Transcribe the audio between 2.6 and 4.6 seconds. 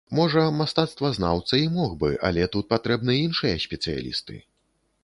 патрэбны іншыя спецыялісты.